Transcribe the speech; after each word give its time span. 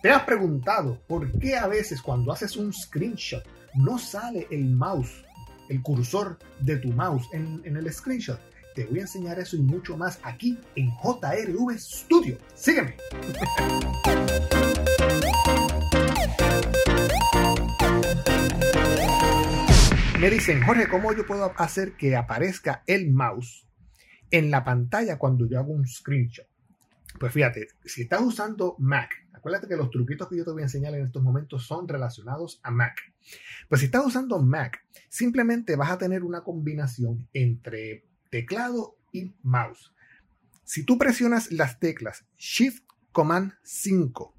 ¿Te 0.00 0.10
has 0.10 0.22
preguntado 0.22 1.02
por 1.08 1.32
qué 1.40 1.56
a 1.56 1.66
veces 1.66 2.00
cuando 2.00 2.30
haces 2.30 2.56
un 2.56 2.72
screenshot 2.72 3.44
no 3.74 3.98
sale 3.98 4.46
el 4.52 4.64
mouse, 4.66 5.24
el 5.68 5.82
cursor 5.82 6.38
de 6.60 6.76
tu 6.76 6.90
mouse 6.92 7.26
en, 7.32 7.60
el 7.64 7.92
screenshot? 7.92 8.38
Te 8.76 8.84
voy 8.84 9.00
a 9.00 9.02
enseñar 9.02 9.40
eso 9.40 9.56
y 9.56 9.60
mucho 9.60 9.96
más 9.96 10.20
aquí 10.22 10.56
en 10.76 10.92
JRV 11.02 11.76
Studio. 11.76 12.38
Sígueme. 12.54 12.94
Me 20.20 20.30
dicen, 20.30 20.62
Jorge, 20.62 20.88
¿cómo 20.88 21.12
yo 21.12 21.26
puedo 21.26 21.52
hacer 21.56 21.96
que 21.96 22.14
aparezca 22.14 22.84
el 22.86 23.10
mouse 23.10 23.66
en 24.30 24.52
la 24.52 24.64
pantalla 24.64 25.18
cuando 25.18 25.48
yo 25.48 25.58
hago 25.58 25.72
un 25.72 25.88
screenshot? 25.88 26.46
Pues 27.18 27.32
fíjate, 27.32 27.66
si 27.84 28.02
estás 28.02 28.20
usando 28.20 28.76
Mac, 28.78 29.10
Acuérdate 29.38 29.68
que 29.68 29.76
los 29.76 29.90
truquitos 29.90 30.28
que 30.28 30.36
yo 30.36 30.44
te 30.44 30.50
voy 30.50 30.62
a 30.62 30.64
enseñar 30.64 30.94
en 30.94 31.06
estos 31.06 31.22
momentos 31.22 31.64
son 31.64 31.86
relacionados 31.86 32.58
a 32.64 32.72
Mac. 32.72 32.98
Pues 33.68 33.80
si 33.80 33.84
estás 33.86 34.04
usando 34.04 34.40
Mac, 34.40 34.84
simplemente 35.08 35.76
vas 35.76 35.92
a 35.92 35.98
tener 35.98 36.24
una 36.24 36.42
combinación 36.42 37.28
entre 37.32 38.04
teclado 38.30 38.96
y 39.12 39.32
mouse. 39.42 39.94
Si 40.64 40.84
tú 40.84 40.98
presionas 40.98 41.52
las 41.52 41.78
teclas 41.78 42.26
Shift 42.36 42.82
Command 43.12 43.52
5, 43.62 44.34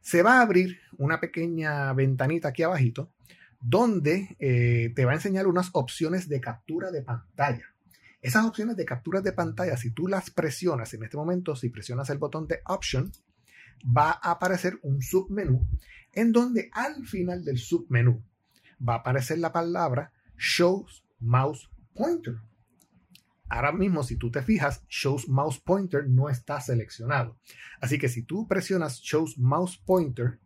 se 0.00 0.22
va 0.22 0.38
a 0.38 0.40
abrir 0.40 0.78
una 0.96 1.20
pequeña 1.20 1.92
ventanita 1.92 2.48
aquí 2.48 2.62
abajito 2.62 3.12
donde 3.60 4.34
eh, 4.38 4.94
te 4.96 5.04
va 5.04 5.12
a 5.12 5.16
enseñar 5.16 5.46
unas 5.46 5.68
opciones 5.74 6.26
de 6.26 6.40
captura 6.40 6.90
de 6.90 7.02
pantalla. 7.02 7.66
Esas 8.22 8.46
opciones 8.46 8.76
de 8.76 8.86
captura 8.86 9.20
de 9.20 9.32
pantalla, 9.32 9.76
si 9.76 9.90
tú 9.90 10.08
las 10.08 10.30
presionas 10.30 10.94
en 10.94 11.04
este 11.04 11.18
momento, 11.18 11.54
si 11.54 11.68
presionas 11.68 12.08
el 12.08 12.16
botón 12.16 12.48
de 12.48 12.60
Option, 12.64 13.12
va 13.84 14.10
a 14.22 14.32
aparecer 14.32 14.78
un 14.82 15.02
submenú 15.02 15.66
en 16.12 16.32
donde 16.32 16.70
al 16.72 17.06
final 17.06 17.44
del 17.44 17.58
submenú 17.58 18.22
va 18.86 18.94
a 18.94 18.98
aparecer 18.98 19.38
la 19.38 19.52
palabra 19.52 20.12
Shows 20.36 21.04
Mouse 21.20 21.70
Pointer. 21.94 22.36
Ahora 23.48 23.72
mismo, 23.72 24.02
si 24.02 24.16
tú 24.16 24.30
te 24.30 24.42
fijas, 24.42 24.82
Shows 24.88 25.28
Mouse 25.28 25.60
Pointer 25.60 26.08
no 26.08 26.28
está 26.28 26.60
seleccionado. 26.60 27.38
Así 27.80 27.98
que 27.98 28.08
si 28.08 28.22
tú 28.22 28.48
presionas 28.48 29.00
Shows 29.00 29.38
Mouse 29.38 29.78
Pointer, 29.78 30.40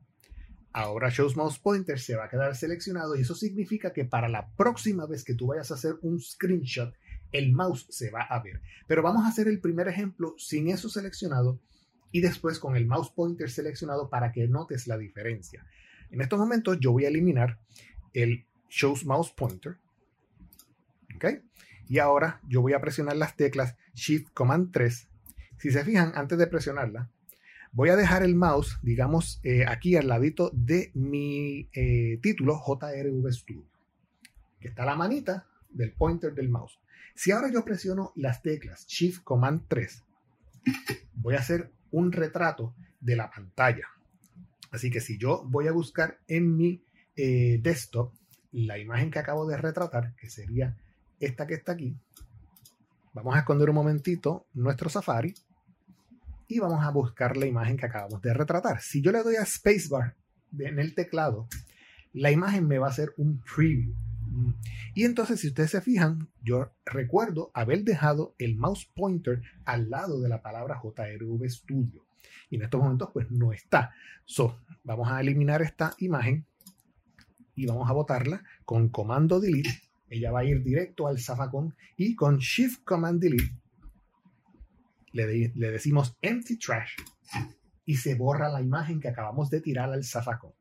ahora 0.73 1.08
Shows 1.08 1.36
Mouse 1.36 1.58
Pointer 1.58 1.98
se 1.98 2.17
va 2.17 2.25
a 2.25 2.28
quedar 2.28 2.55
seleccionado 2.56 3.17
y 3.17 3.23
eso 3.23 3.34
significa 3.34 3.92
que 3.92 4.05
para 4.05 4.28
la 4.28 4.51
próxima 4.55 5.06
vez 5.06 5.25
que 5.25 5.34
tú 5.34 5.47
vayas 5.47 5.70
a 5.70 5.75
hacer 5.75 5.95
un 6.03 6.20
screenshot, 6.20 6.92
el 7.33 7.53
mouse 7.53 7.86
se 7.91 8.11
va 8.11 8.23
a 8.23 8.42
ver. 8.42 8.61
Pero 8.86 9.03
vamos 9.03 9.25
a 9.25 9.28
hacer 9.28 9.48
el 9.48 9.61
primer 9.61 9.89
ejemplo 9.89 10.34
sin 10.36 10.69
eso 10.69 10.89
seleccionado 10.89 11.61
y 12.12 12.20
después 12.20 12.58
con 12.58 12.77
el 12.77 12.86
mouse 12.86 13.11
pointer 13.11 13.50
seleccionado 13.50 14.08
para 14.08 14.33
que 14.33 14.48
notes 14.48 14.86
la 14.86 14.98
diferencia. 14.98 15.66
En 16.11 16.20
estos 16.20 16.39
momentos 16.39 16.78
yo 16.80 16.92
voy 16.92 17.05
a 17.05 17.08
eliminar 17.08 17.58
el 18.12 18.47
Shows 18.69 19.05
Mouse 19.05 19.33
Pointer. 19.33 19.77
¿Ok? 21.14 21.27
Y 21.89 21.98
ahora 21.98 22.41
yo 22.48 22.62
voy 22.62 22.72
a 22.72 22.80
presionar 22.80 23.17
las 23.17 23.36
teclas 23.36 23.77
Shift 23.94 24.33
Command 24.33 24.72
3. 24.72 25.08
Si 25.58 25.70
se 25.70 25.84
fijan, 25.84 26.12
antes 26.14 26.39
de 26.39 26.47
presionarla, 26.47 27.11
voy 27.72 27.91
a 27.91 27.97
dejar 27.97 28.22
el 28.22 28.34
mouse, 28.34 28.78
digamos, 28.83 29.41
eh, 29.42 29.67
aquí 29.67 29.97
al 29.97 30.08
ladito 30.08 30.50
de 30.55 30.91
mi 30.95 31.69
eh, 31.72 32.19
título 32.22 32.61
JRV 32.64 33.33
Studio, 33.33 33.69
que 34.61 34.69
está 34.69 34.84
la 34.84 34.97
manita 34.97 35.47
del 35.69 35.92
pointer 35.92 36.34
del 36.34 36.48
mouse. 36.48 36.80
Si 37.14 37.33
ahora 37.33 37.50
yo 37.52 37.64
presiono 37.64 38.12
las 38.17 38.42
teclas 38.42 38.86
Shift 38.86 39.22
Command 39.22 39.67
3, 39.69 40.05
voy 41.14 41.34
a 41.34 41.41
hacer 41.41 41.70
un 41.92 42.12
retrato 42.12 42.74
de 43.00 43.16
la 43.16 43.30
pantalla. 43.30 43.86
Así 44.70 44.91
que 44.91 45.00
si 45.00 45.19
yo 45.19 45.42
voy 45.46 45.69
a 45.69 45.72
buscar 45.72 46.19
en 46.28 46.56
mi 46.56 46.83
eh, 47.16 47.58
desktop 47.62 48.12
la 48.52 48.78
imagen 48.78 49.10
que 49.10 49.19
acabo 49.19 49.46
de 49.46 49.56
retratar, 49.56 50.14
que 50.16 50.28
sería 50.28 50.77
esta 51.18 51.46
que 51.46 51.55
está 51.55 51.73
aquí, 51.73 51.96
vamos 53.12 53.34
a 53.34 53.40
esconder 53.40 53.68
un 53.68 53.77
momentito 53.77 54.46
nuestro 54.55 54.89
Safari 54.89 55.34
y 56.48 56.58
vamos 56.58 56.84
a 56.84 56.90
buscar 56.90 57.36
la 57.36 57.46
imagen 57.46 57.77
que 57.77 57.86
acabamos 57.86 58.20
de 58.23 58.34
retratar. 58.34 58.80
Si 58.80 59.00
yo 59.02 59.12
le 59.12 59.23
doy 59.23 59.36
a 59.36 59.46
Spacebar 59.46 60.17
en 60.58 60.79
el 60.79 60.95
teclado, 60.95 61.48
la 62.12 62.30
imagen 62.30 62.67
me 62.67 62.79
va 62.79 62.89
a 62.89 62.90
hacer 62.90 63.12
un 63.17 63.40
preview. 63.42 63.95
Y 64.95 65.05
entonces, 65.05 65.41
si 65.41 65.48
ustedes 65.48 65.70
se 65.70 65.80
fijan, 65.80 66.29
yo 66.42 66.73
recuerdo 66.85 67.51
haber 67.55 67.85
dejado 67.85 68.35
el 68.39 68.57
mouse 68.57 68.86
pointer 68.95 69.42
al 69.64 69.91
lado 69.91 70.20
de 70.20 70.29
la 70.29 70.42
palabra 70.42 70.80
JRV 70.83 71.48
Studio. 71.48 72.05
Y 72.48 72.57
en 72.57 72.63
estos 72.63 72.80
momentos, 72.80 73.11
pues 73.13 73.30
no 73.30 73.52
está. 73.52 73.92
So, 74.24 74.58
vamos 74.85 75.11
a 75.11 75.20
eliminar 75.20 75.63
esta 75.63 75.95
imagen 75.98 76.46
y 77.55 77.67
vamos 77.67 77.89
a 77.89 77.92
botarla 77.92 78.42
con 78.64 78.89
comando 78.89 79.41
delete. 79.41 79.83
Ella 80.08 80.33
va 80.33 80.41
a 80.41 80.45
ir 80.45 80.62
directo 80.62 81.07
al 81.07 81.20
zafacón 81.20 81.74
y 81.97 82.17
con 82.17 82.39
shift 82.39 82.83
command 82.85 83.20
delete 83.20 83.55
le, 85.12 85.52
le 85.55 85.70
decimos 85.70 86.17
empty 86.23 86.57
trash 86.58 86.92
y 87.85 87.97
se 87.97 88.14
borra 88.14 88.48
la 88.48 88.61
imagen 88.62 89.01
que 89.01 89.08
acabamos 89.08 89.51
de 89.51 89.61
tirar 89.61 89.92
al 89.92 90.05
zafacón. 90.05 90.52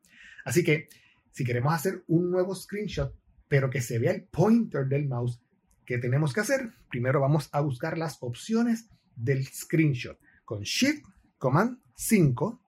Así 0.45 0.63
que 0.63 0.89
si 1.31 1.43
queremos 1.43 1.73
hacer 1.73 2.03
un 2.07 2.31
nuevo 2.31 2.55
screenshot 2.55 3.13
pero 3.49 3.69
que 3.69 3.81
se 3.81 3.99
vea 3.99 4.11
el 4.11 4.23
pointer 4.23 4.87
del 4.87 5.09
mouse, 5.09 5.41
¿qué 5.85 5.97
tenemos 5.97 6.33
que 6.33 6.39
hacer? 6.39 6.71
Primero 6.89 7.19
vamos 7.19 7.49
a 7.51 7.59
buscar 7.59 7.97
las 7.97 8.17
opciones 8.21 8.87
del 9.15 9.45
screenshot. 9.45 10.17
Con 10.45 10.61
Shift 10.61 11.03
Command 11.37 11.79
5 11.95 12.61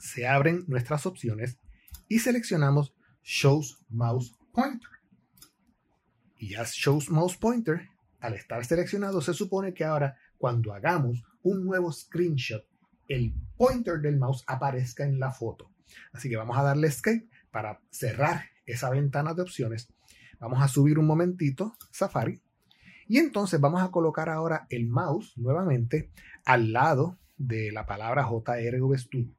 se 0.00 0.26
abren 0.26 0.64
nuestras 0.66 1.06
opciones 1.06 1.58
y 2.08 2.18
seleccionamos 2.18 2.94
Shows 3.22 3.84
Mouse 3.90 4.34
Pointer. 4.52 4.90
Y 6.38 6.50
ya 6.50 6.64
Shows 6.64 7.10
Mouse 7.10 7.36
Pointer, 7.36 7.88
al 8.20 8.34
estar 8.34 8.64
seleccionado, 8.64 9.20
se 9.20 9.34
supone 9.34 9.74
que 9.74 9.84
ahora 9.84 10.16
cuando 10.38 10.72
hagamos 10.72 11.22
un 11.42 11.64
nuevo 11.64 11.92
screenshot, 11.92 12.64
el 13.08 13.34
pointer 13.56 14.00
del 14.00 14.18
mouse 14.18 14.44
aparezca 14.46 15.04
en 15.04 15.18
la 15.18 15.32
foto. 15.32 15.70
Así 16.12 16.28
que 16.28 16.36
vamos 16.36 16.56
a 16.56 16.62
darle 16.62 16.88
Escape 16.88 17.28
para 17.50 17.80
cerrar 17.90 18.44
esa 18.66 18.90
ventana 18.90 19.34
de 19.34 19.42
opciones 19.42 19.88
Vamos 20.40 20.62
a 20.62 20.68
subir 20.68 20.98
un 20.98 21.06
momentito 21.06 21.76
Safari. 21.90 22.40
Y 23.06 23.18
entonces 23.18 23.60
vamos 23.60 23.82
a 23.82 23.90
colocar 23.90 24.28
ahora 24.28 24.66
el 24.70 24.86
mouse 24.86 25.36
nuevamente 25.36 26.10
al 26.44 26.72
lado 26.72 27.18
de 27.36 27.72
la 27.72 27.86
palabra 27.86 28.28
JRV 28.28 28.98
Studio. 28.98 29.34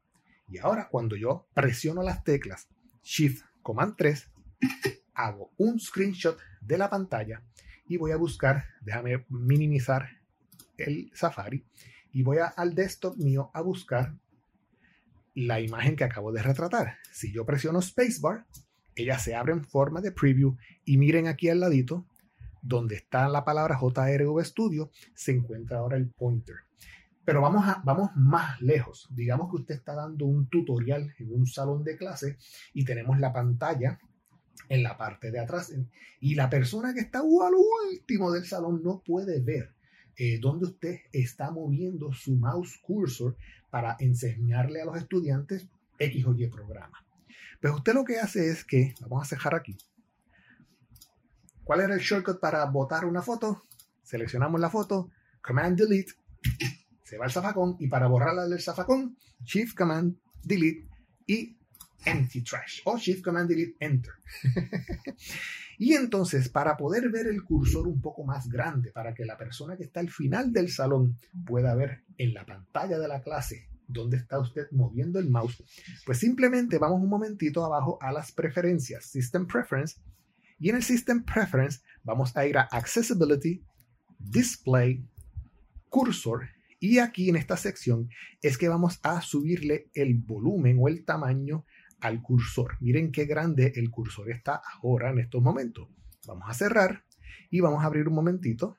Y 0.48 0.58
ahora 0.58 0.88
cuando 0.90 1.16
yo 1.16 1.46
presiono 1.54 2.02
las 2.02 2.24
teclas 2.24 2.68
Shift 3.02 3.44
Command 3.62 3.94
3, 3.96 4.28
hago 5.14 5.52
un 5.56 5.78
screenshot 5.78 6.38
de 6.60 6.78
la 6.78 6.90
pantalla 6.90 7.42
y 7.86 7.96
voy 7.96 8.12
a 8.12 8.16
buscar, 8.16 8.64
déjame 8.80 9.24
minimizar 9.28 10.08
el 10.76 11.10
Safari 11.14 11.64
y 12.12 12.22
voy 12.22 12.38
al 12.56 12.74
desktop 12.74 13.16
mío 13.16 13.50
a 13.54 13.60
buscar 13.60 14.14
la 15.34 15.60
imagen 15.60 15.96
que 15.96 16.04
acabo 16.04 16.32
de 16.32 16.42
retratar. 16.42 16.98
Si 17.12 17.32
yo 17.32 17.46
presiono 17.46 17.80
Spacebar, 17.80 18.46
ella 19.00 19.18
se 19.18 19.34
abre 19.34 19.52
en 19.52 19.64
forma 19.64 20.00
de 20.00 20.12
preview 20.12 20.56
y 20.84 20.98
miren 20.98 21.26
aquí 21.26 21.48
al 21.48 21.60
ladito, 21.60 22.06
donde 22.62 22.96
está 22.96 23.28
la 23.28 23.44
palabra 23.44 23.78
JRV 23.80 24.44
Studio, 24.44 24.90
se 25.14 25.32
encuentra 25.32 25.78
ahora 25.78 25.96
el 25.96 26.08
pointer. 26.08 26.56
Pero 27.24 27.40
vamos, 27.42 27.66
a, 27.66 27.80
vamos 27.84 28.10
más 28.16 28.60
lejos. 28.60 29.08
Digamos 29.10 29.50
que 29.50 29.56
usted 29.56 29.74
está 29.76 29.94
dando 29.94 30.26
un 30.26 30.48
tutorial 30.48 31.14
en 31.18 31.32
un 31.32 31.46
salón 31.46 31.84
de 31.84 31.96
clase 31.96 32.38
y 32.72 32.84
tenemos 32.84 33.18
la 33.18 33.32
pantalla 33.32 33.98
en 34.68 34.82
la 34.82 34.96
parte 34.96 35.30
de 35.30 35.40
atrás 35.40 35.72
y 36.20 36.34
la 36.34 36.48
persona 36.48 36.94
que 36.94 37.00
está 37.00 37.20
al 37.20 37.54
último 37.90 38.30
del 38.30 38.44
salón 38.44 38.82
no 38.82 39.02
puede 39.04 39.40
ver 39.40 39.74
eh, 40.16 40.38
dónde 40.40 40.66
usted 40.66 41.00
está 41.12 41.50
moviendo 41.50 42.12
su 42.12 42.36
mouse 42.36 42.78
cursor 42.82 43.36
para 43.70 43.96
enseñarle 43.98 44.80
a 44.80 44.84
los 44.84 44.96
estudiantes 44.96 45.68
X 45.98 46.26
o 46.26 46.34
Y 46.34 46.46
programa. 46.48 47.04
Pues 47.60 47.74
usted 47.74 47.94
lo 47.94 48.04
que 48.04 48.18
hace 48.18 48.50
es 48.50 48.64
que, 48.64 48.94
vamos 49.00 49.22
a 49.22 49.28
cejar 49.28 49.54
aquí. 49.54 49.76
¿Cuál 51.62 51.80
era 51.80 51.94
el 51.94 52.00
shortcut 52.00 52.40
para 52.40 52.64
botar 52.64 53.04
una 53.04 53.22
foto? 53.22 53.64
Seleccionamos 54.02 54.60
la 54.60 54.70
foto, 54.70 55.10
Command 55.42 55.78
Delete, 55.78 56.14
se 57.04 57.18
va 57.18 57.26
al 57.26 57.30
zafacón 57.30 57.76
y 57.78 57.86
para 57.88 58.08
borrarla 58.08 58.48
del 58.48 58.60
zafacón, 58.60 59.16
Shift 59.44 59.76
Command 59.76 60.16
Delete 60.42 60.88
y 61.26 61.56
Empty 62.04 62.42
Trash 62.42 62.80
o 62.86 62.96
Shift 62.96 63.22
Command 63.22 63.48
Delete 63.48 63.76
Enter. 63.78 64.14
y 65.78 65.92
entonces, 65.92 66.48
para 66.48 66.76
poder 66.76 67.10
ver 67.10 67.26
el 67.26 67.44
cursor 67.44 67.86
un 67.86 68.00
poco 68.00 68.24
más 68.24 68.48
grande, 68.48 68.90
para 68.90 69.12
que 69.12 69.26
la 69.26 69.36
persona 69.36 69.76
que 69.76 69.84
está 69.84 70.00
al 70.00 70.10
final 70.10 70.50
del 70.52 70.70
salón 70.70 71.18
pueda 71.44 71.74
ver 71.74 72.04
en 72.16 72.32
la 72.32 72.46
pantalla 72.46 72.98
de 72.98 73.06
la 73.06 73.20
clase 73.20 73.69
dónde 73.92 74.16
está 74.16 74.38
usted 74.38 74.66
moviendo 74.70 75.18
el 75.18 75.30
mouse, 75.30 75.62
pues 76.06 76.18
simplemente 76.18 76.78
vamos 76.78 77.02
un 77.02 77.08
momentito 77.08 77.64
abajo 77.64 77.98
a 78.00 78.12
las 78.12 78.32
preferencias, 78.32 79.04
System 79.06 79.46
Preference, 79.46 80.00
y 80.58 80.68
en 80.68 80.76
el 80.76 80.82
System 80.82 81.24
Preference 81.24 81.80
vamos 82.02 82.36
a 82.36 82.46
ir 82.46 82.58
a 82.58 82.62
Accessibility, 82.62 83.64
Display, 84.18 85.04
Cursor 85.88 86.48
Y 86.78 86.98
aquí 86.98 87.28
en 87.28 87.36
esta 87.36 87.56
sección 87.56 88.08
es 88.42 88.58
que 88.58 88.68
vamos 88.68 89.00
a 89.02 89.20
subirle 89.22 89.90
el 89.94 90.14
volumen 90.14 90.78
o 90.80 90.88
el 90.88 91.04
tamaño 91.04 91.64
al 92.00 92.22
cursor. 92.22 92.76
Miren 92.80 93.12
qué 93.12 93.24
grande 93.26 93.72
el 93.76 93.90
cursor 93.90 94.30
está 94.30 94.62
ahora 94.82 95.10
en 95.10 95.18
estos 95.18 95.42
momentos. 95.42 95.88
Vamos 96.26 96.44
a 96.48 96.54
cerrar 96.54 97.04
y 97.50 97.60
vamos 97.60 97.82
a 97.82 97.86
abrir 97.86 98.08
un 98.08 98.14
momentito, 98.14 98.76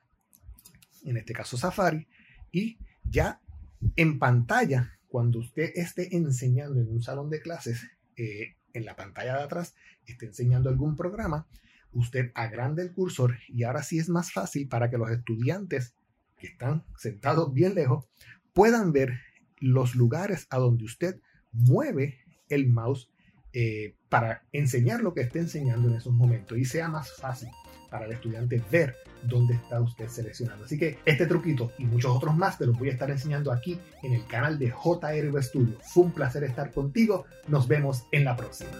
en 1.04 1.16
este 1.16 1.32
caso 1.32 1.56
Safari, 1.56 2.08
y 2.50 2.78
ya 3.04 3.40
en 3.96 4.18
pantalla, 4.18 4.98
cuando 5.12 5.40
usted 5.40 5.72
esté 5.74 6.16
enseñando 6.16 6.80
en 6.80 6.88
un 6.88 7.02
salón 7.02 7.28
de 7.28 7.42
clases, 7.42 7.86
eh, 8.16 8.56
en 8.72 8.86
la 8.86 8.96
pantalla 8.96 9.36
de 9.36 9.42
atrás, 9.42 9.74
esté 10.06 10.24
enseñando 10.24 10.70
algún 10.70 10.96
programa, 10.96 11.46
usted 11.92 12.32
agranda 12.34 12.82
el 12.82 12.94
cursor 12.94 13.36
y 13.46 13.64
ahora 13.64 13.82
sí 13.82 13.98
es 13.98 14.08
más 14.08 14.32
fácil 14.32 14.68
para 14.68 14.88
que 14.88 14.96
los 14.96 15.10
estudiantes 15.10 15.94
que 16.38 16.46
están 16.46 16.86
sentados 16.96 17.52
bien 17.52 17.74
lejos 17.74 18.06
puedan 18.54 18.90
ver 18.92 19.20
los 19.58 19.94
lugares 19.94 20.46
a 20.48 20.56
donde 20.56 20.84
usted 20.84 21.20
mueve 21.52 22.20
el 22.48 22.70
mouse 22.70 23.10
eh, 23.52 23.94
para 24.08 24.46
enseñar 24.50 25.02
lo 25.02 25.12
que 25.12 25.20
esté 25.20 25.40
enseñando 25.40 25.90
en 25.90 25.96
esos 25.96 26.14
momentos 26.14 26.56
y 26.56 26.64
sea 26.64 26.88
más 26.88 27.14
fácil 27.18 27.50
para 27.92 28.06
el 28.06 28.12
estudiante 28.12 28.60
ver 28.70 28.96
dónde 29.22 29.54
está 29.54 29.80
usted 29.80 30.08
seleccionando. 30.08 30.64
Así 30.64 30.78
que 30.78 30.98
este 31.04 31.26
truquito 31.26 31.70
y 31.78 31.84
muchos 31.84 32.16
otros 32.16 32.34
más 32.34 32.58
te 32.58 32.66
los 32.66 32.76
voy 32.76 32.88
a 32.88 32.92
estar 32.92 33.10
enseñando 33.10 33.52
aquí 33.52 33.78
en 34.02 34.14
el 34.14 34.26
canal 34.26 34.58
de 34.58 34.68
JRV 34.70 35.42
Studio. 35.42 35.78
Fue 35.82 36.04
un 36.04 36.12
placer 36.12 36.42
estar 36.42 36.72
contigo. 36.72 37.26
Nos 37.46 37.68
vemos 37.68 38.04
en 38.10 38.24
la 38.24 38.34
próxima. 38.34 38.70